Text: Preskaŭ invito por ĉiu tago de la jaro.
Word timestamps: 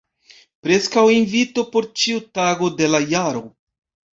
Preskaŭ 0.67 1.03
invito 1.17 1.65
por 1.75 1.89
ĉiu 2.05 2.25
tago 2.39 2.73
de 2.81 2.91
la 2.95 3.05
jaro. 3.13 3.45